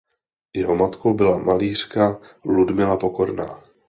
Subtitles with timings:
[0.53, 3.63] Jeho matkou byla malířka Ludmila Pokorná.